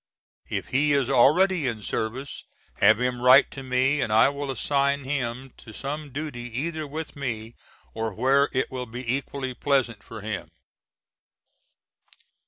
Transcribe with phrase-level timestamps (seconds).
[0.49, 2.43] If he is already in service
[2.77, 7.15] have him write to me and I will assign him to some duty either with
[7.15, 7.53] me
[7.93, 10.49] or where it will be equally pleasant for him.